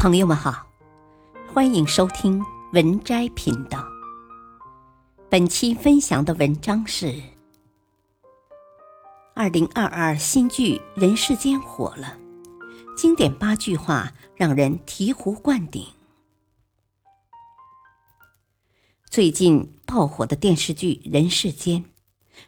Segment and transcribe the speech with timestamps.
[0.00, 0.66] 朋友们好，
[1.52, 3.86] 欢迎收听文摘频道。
[5.28, 7.22] 本期分享的文章是：
[9.34, 12.16] 二零二二新剧《人世间》火了，
[12.96, 15.86] 经典八句话让人醍醐灌顶。
[19.10, 21.84] 最近爆火的电视剧《人世间》，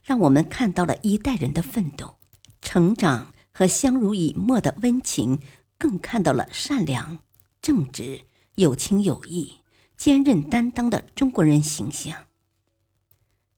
[0.03, 2.14] 让我们看到了一代人的奋斗、
[2.62, 5.39] 成长和相濡以沫的温情，
[5.77, 7.19] 更看到了善良。
[7.62, 8.22] 正直、
[8.57, 9.61] 有情有义、
[9.96, 12.26] 坚韧担当的中国人形象。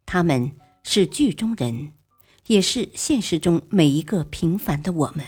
[0.04, 1.94] 他们是剧中人，
[2.46, 5.24] 也是现实中每一个平凡的我们。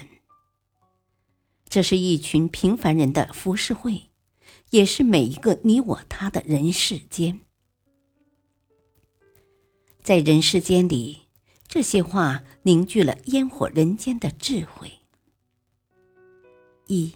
[1.68, 4.10] 这是一群平凡人的浮世绘，
[4.70, 7.40] 也是每一个你我他的人世间。
[10.02, 11.22] 在人世间里，
[11.66, 15.00] 这些话凝聚了烟火人间的智慧。
[16.86, 17.14] 一。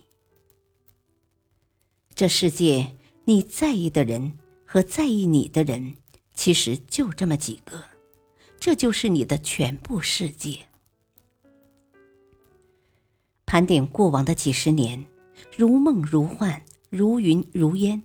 [2.20, 4.34] 这世界，你在意的人
[4.66, 5.94] 和在意你的人，
[6.34, 7.82] 其实就这么几个，
[8.58, 10.58] 这就是你的全部世界。
[13.46, 15.02] 盘点过往的几十年，
[15.56, 18.02] 如梦如幻，如云如烟，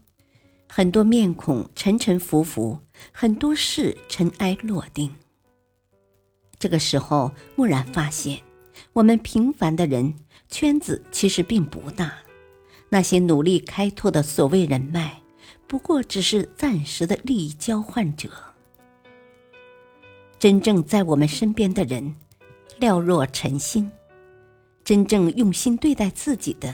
[0.70, 2.80] 很多面孔沉沉浮浮，
[3.12, 5.14] 很多事尘埃落定。
[6.58, 8.42] 这个时候，蓦然发现，
[8.94, 10.16] 我们平凡的人
[10.48, 12.14] 圈子其实并不大。
[12.96, 15.22] 那些努力开拓的所谓人脉，
[15.68, 18.30] 不过只是暂时的利益交换者。
[20.40, 22.16] 真正在我们身边的人，
[22.80, 23.92] 寥若晨星；
[24.86, 26.74] 真正用心对待自己的，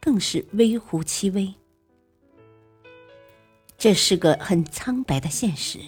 [0.00, 1.54] 更是微乎其微。
[3.78, 5.78] 这是个很苍白的现实。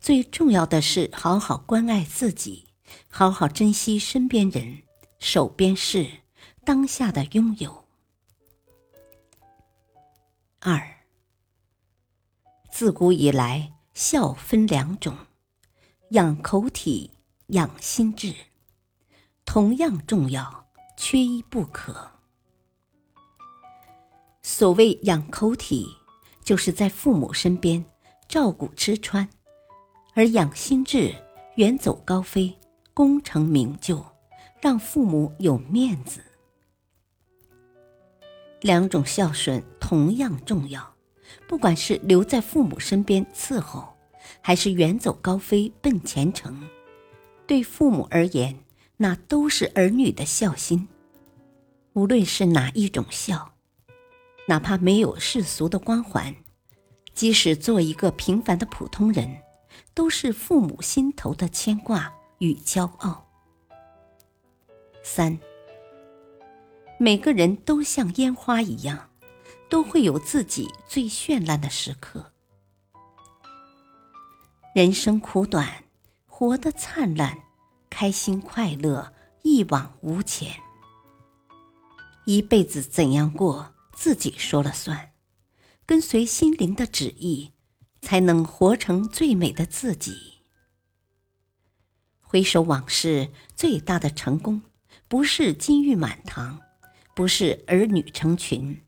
[0.00, 2.64] 最重要的是好好关爱自己，
[3.10, 4.78] 好好珍惜身边人、
[5.18, 6.06] 手边事、
[6.64, 7.85] 当下的拥有。
[10.60, 10.82] 二，
[12.72, 15.14] 自古以来，孝分两种，
[16.10, 17.10] 养口体，
[17.48, 18.34] 养心智，
[19.44, 20.66] 同样重要，
[20.96, 22.10] 缺一不可。
[24.42, 25.86] 所谓养口体，
[26.42, 27.84] 就是在父母身边
[28.26, 29.28] 照顾吃穿；
[30.14, 31.14] 而养心智，
[31.56, 32.58] 远走高飞，
[32.94, 34.04] 功成名就，
[34.60, 36.24] 让父母有面子。
[38.62, 40.94] 两种孝顺同样重要，
[41.46, 43.94] 不管是留在父母身边伺候，
[44.40, 46.68] 还是远走高飞奔前程，
[47.46, 48.58] 对父母而言，
[48.96, 50.88] 那都是儿女的孝心。
[51.92, 53.52] 无论是哪一种孝，
[54.48, 56.34] 哪怕没有世俗的光环，
[57.14, 59.36] 即使做一个平凡的普通人，
[59.94, 63.26] 都是父母心头的牵挂与骄傲。
[65.02, 65.38] 三。
[66.98, 69.10] 每个人都像烟花一样，
[69.68, 72.32] 都会有自己最绚烂的时刻。
[74.74, 75.84] 人生苦短，
[76.26, 77.38] 活得灿烂，
[77.90, 79.12] 开心快乐，
[79.42, 80.56] 一往无前。
[82.24, 85.12] 一辈子怎样过，自己说了算，
[85.84, 87.52] 跟随心灵的旨意，
[88.00, 90.16] 才能活成最美的自己。
[92.20, 94.62] 回首往事，最大的成功，
[95.08, 96.62] 不是金玉满堂。
[97.16, 98.82] 不是儿女成群，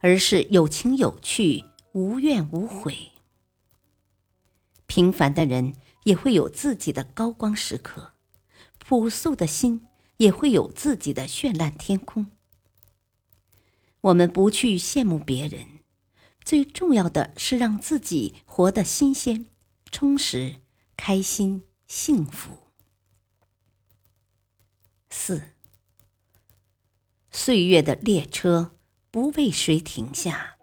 [0.00, 3.12] 而是有情有趣，无怨无悔。
[4.86, 8.12] 平凡的人也会有自己的高光时刻，
[8.78, 9.86] 朴素的心
[10.18, 12.26] 也会有自己的绚烂天空。
[14.02, 15.66] 我们不去羡慕别人，
[16.44, 19.46] 最重要的是让自己活得新鲜、
[19.90, 20.56] 充实、
[20.98, 22.58] 开心、幸福。
[25.08, 25.53] 四。
[27.36, 28.76] 岁月的列车
[29.10, 30.56] 不为谁停下，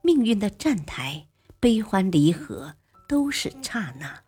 [0.00, 1.28] 命运的站台，
[1.60, 4.24] 悲欢离合都是刹那。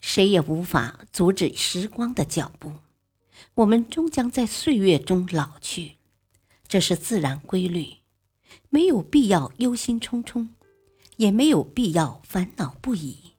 [0.00, 2.74] 谁也无法阻止时光的脚步，
[3.54, 5.96] 我们终将在岁月中老去，
[6.68, 7.94] 这是自然规律，
[8.68, 10.48] 没有必要忧心忡忡，
[11.16, 13.32] 也没有必要烦恼不已。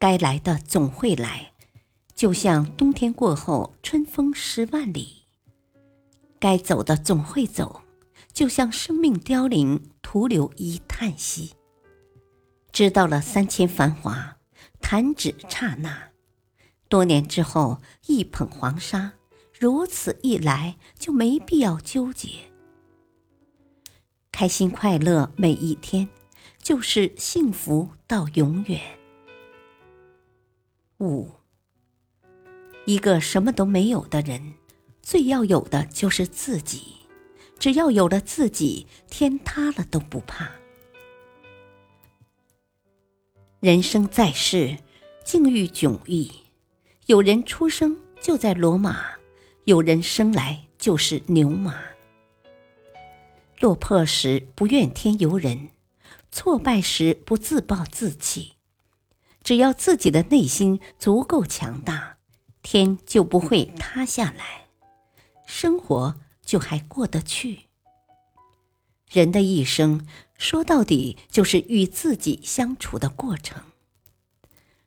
[0.00, 1.52] 该来的总会来。
[2.16, 5.26] 就像冬天过后，春风十万里。
[6.38, 7.82] 该走的总会走，
[8.32, 11.52] 就像生命凋零，徒留一叹息。
[12.72, 14.38] 知道了三千繁华，
[14.80, 16.08] 弹指刹那。
[16.88, 19.12] 多年之后，一捧黄沙，
[19.58, 22.30] 如此一来，就没必要纠结。
[24.32, 26.08] 开心快乐每一天，
[26.62, 28.80] 就是幸福到永远。
[31.00, 31.35] 五。
[32.86, 34.54] 一个什么都没有的人，
[35.02, 36.94] 最要有的就是自己。
[37.58, 40.50] 只要有了自己，天塌了都不怕。
[43.58, 44.76] 人生在世，
[45.24, 46.30] 境遇迥异，
[47.06, 49.04] 有人出生就在罗马，
[49.64, 51.74] 有人生来就是牛马。
[53.58, 55.70] 落魄时不怨天尤人，
[56.30, 58.52] 挫败时不自暴自弃。
[59.42, 62.15] 只要自己的内心足够强大，
[62.68, 64.66] 天就不会塌下来，
[65.46, 67.66] 生活就还过得去。
[69.08, 70.04] 人的一生
[70.36, 73.62] 说到底就是与自己相处的过程，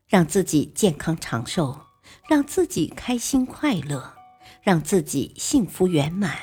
[0.10, 1.80] 让自己健康长寿，
[2.28, 4.14] 让自己开心快乐，
[4.62, 6.38] 让自己幸福圆满。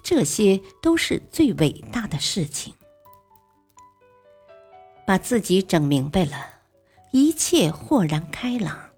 [0.00, 2.72] 这些都是最伟大的事情。
[5.04, 6.60] 把自己整明白了，
[7.10, 8.91] 一切豁然开朗，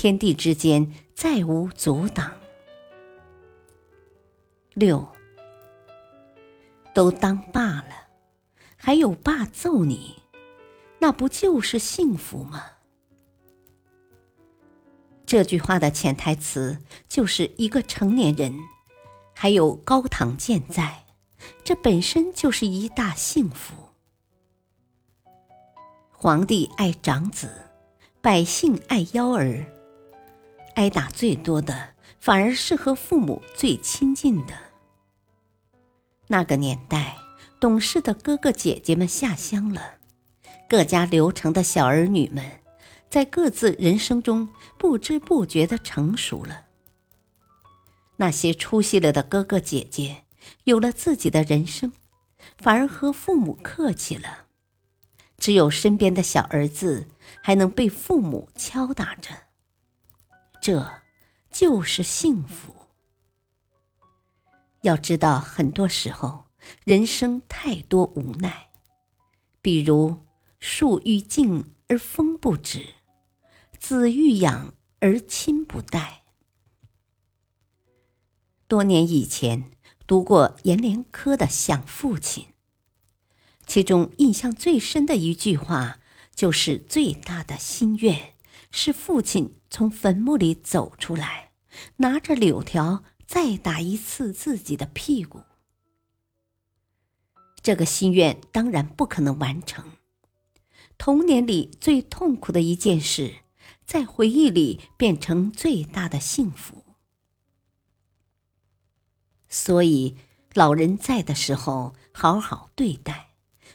[0.00, 2.30] 天地之间再无阻挡。
[4.74, 5.04] 六，
[6.94, 8.06] 都当爸了，
[8.76, 10.14] 还有爸揍你，
[11.00, 12.64] 那不就是幸福吗？
[15.26, 16.78] 这句话的潜台词
[17.08, 18.56] 就是一个成年人。
[19.34, 21.06] 还有高堂健在，
[21.64, 23.74] 这本身就是一大幸福。
[26.12, 27.50] 皇帝爱长子，
[28.20, 29.66] 百姓爱幺儿，
[30.78, 34.54] 挨打最多的反而是和父母最亲近的。
[36.28, 37.16] 那个年代，
[37.58, 39.94] 懂事的哥哥姐姐们下乡了，
[40.68, 42.44] 各家流程的小儿女们，
[43.10, 44.48] 在各自人生中
[44.78, 46.66] 不知不觉的成熟了。
[48.18, 50.22] 那些出息了的哥哥姐姐，
[50.62, 51.92] 有了自己的人生，
[52.56, 54.46] 反而和父母客气了。
[55.38, 57.08] 只有身边的小儿子
[57.42, 59.30] 还能被父母敲打着，
[60.60, 61.02] 这
[61.50, 62.74] 就是幸福。
[64.82, 66.44] 要知道，很多时候
[66.84, 68.68] 人生太多无奈，
[69.60, 70.26] 比如
[70.60, 72.94] 树欲静而风不止，
[73.78, 76.22] 子欲养而亲不待。
[78.66, 79.70] 多年以前
[80.06, 82.44] 读过阎连科的《想父亲》，
[83.66, 85.98] 其中印象最深的一句话
[86.34, 88.34] 就是：“最大的心愿
[88.70, 91.52] 是父亲从坟墓里走出来，
[91.96, 95.42] 拿着柳条再打一次自己的屁股。”
[97.62, 99.92] 这个心愿当然不可能完成。
[100.96, 103.36] 童年里最痛苦的一件事，
[103.84, 106.84] 在回忆里变成最大的幸福。
[109.48, 110.16] 所以，
[110.54, 113.34] 老人在的时候，好好对待，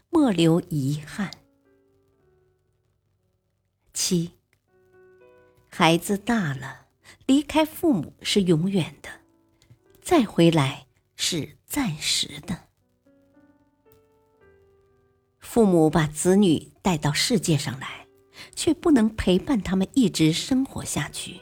[0.10, 1.32] 莫留遗憾。
[3.94, 4.32] 七，
[5.76, 6.86] 孩子大了，
[7.26, 9.10] 离开父母是永远的，
[10.04, 10.86] 再回来
[11.16, 12.66] 是暂时的。
[15.40, 18.06] 父母把子女带到世界上来，
[18.54, 21.42] 却不能陪伴他们一直生活下去，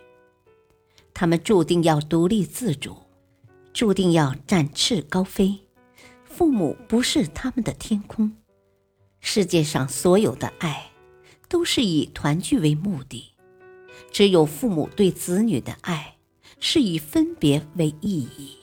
[1.14, 2.96] 他们注定要独立自主。
[3.74, 5.60] 注定要展翅高飞，
[6.24, 8.38] 父母不是他们的天空。
[9.20, 10.92] 世界上所有的爱，
[11.50, 13.31] 都是以团聚为目的，
[14.10, 16.16] 只有父母对子女的爱，
[16.60, 18.58] 是以分别为意义。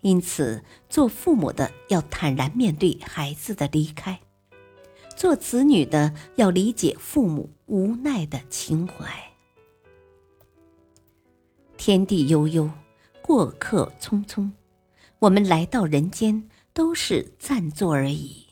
[0.00, 4.20] 因此，做父母的要坦然面对孩子的离开，
[5.16, 9.32] 做子女的要理解父母无奈的情怀。
[11.76, 12.70] 天地悠悠。
[13.22, 14.52] 过客匆匆，
[15.18, 18.46] 我们来到人间都是暂坐而已。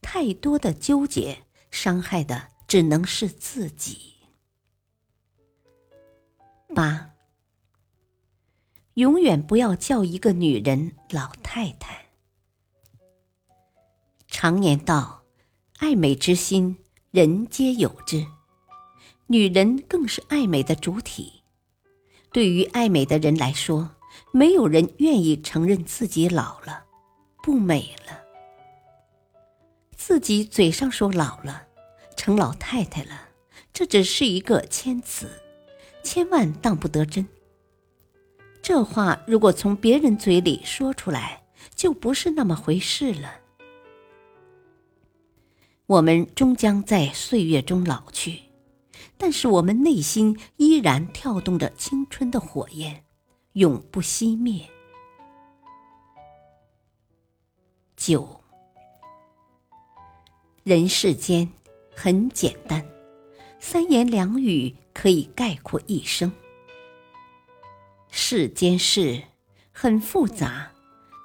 [0.00, 1.38] 太多的纠结，
[1.72, 4.13] 伤害的只能是自己。
[6.74, 7.12] 八，
[8.94, 12.06] 永远不要叫一个女人老太太。
[14.26, 15.22] 常言道
[15.78, 16.76] ：“爱美之心，
[17.12, 18.26] 人皆有之。”
[19.28, 21.44] 女人更是爱美的主体。
[22.30, 23.94] 对于爱美的人来说，
[24.32, 26.84] 没有人愿意承认自己老了，
[27.42, 28.20] 不美了。
[29.96, 31.68] 自己嘴上说老了，
[32.16, 33.28] 成老太太了，
[33.72, 35.30] 这只是一个谦词，
[36.04, 37.26] 千万当不得真。
[38.62, 41.42] 这话如果从别人嘴里说出来，
[41.74, 43.40] 就不是那么回事了。
[45.86, 48.40] 我们终将在岁月中老去，
[49.18, 53.04] 但是我们内心依然跳动着青春的火焰。
[53.54, 54.68] 永不熄灭。
[57.96, 58.40] 九，
[60.64, 61.48] 人世间
[61.94, 62.84] 很简单，
[63.66, 66.30] 三言两语可以概括一生。
[68.10, 69.22] 世间事
[69.72, 70.70] 很复杂，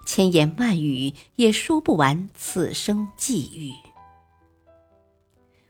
[0.06, 3.74] 千言万语也说不完此生际遇。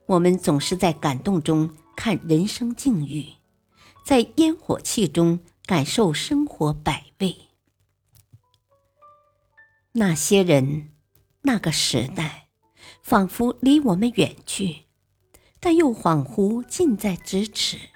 [0.06, 3.26] 我们总是在感动中看人生境遇，
[4.06, 7.36] 在烟火气中感受生活百味。
[9.94, 10.92] 那些人，
[11.42, 12.50] 那个时代，
[13.02, 14.84] 仿佛离我们远去，
[15.60, 17.90] 但又恍惚近在咫尺。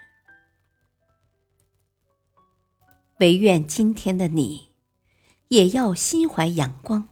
[3.20, 4.72] 唯愿今天的你，
[5.48, 7.10] 也要心怀阳光，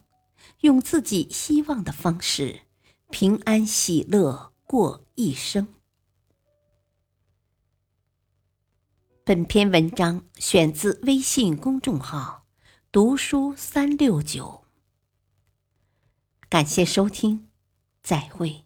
[0.62, 2.62] 用自己希望的方式，
[3.10, 5.68] 平安喜乐过一生。
[9.24, 12.48] 本篇文章选自微信公众号
[12.92, 14.66] “读书三六九”，
[16.50, 17.48] 感谢收听，
[18.02, 18.66] 再会。